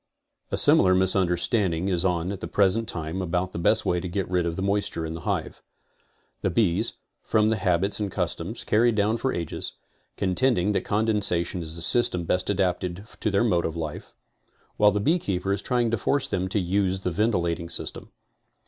[0.49, 4.27] A similar misunderstanding is on at the present time about the best way to get
[4.27, 5.61] rid of the moisture in the hive.
[6.41, 9.73] The bees, from the habits and customs, carried down for ages,
[10.17, 14.15] coritending that condensation is the system best adapted to their mode of life,
[14.75, 18.09] while the beekeeper is trying to force them to use the ventilating system.